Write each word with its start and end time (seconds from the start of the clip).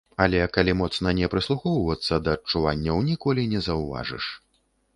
Але 0.23 0.39
калі 0.55 0.73
моцна 0.79 1.11
не 1.19 1.27
прыслухоўвацца 1.33 2.19
да 2.29 2.35
адчуванняў, 2.39 3.05
ніколі 3.13 3.47
не 3.55 3.59
заўважыш. 3.69 4.33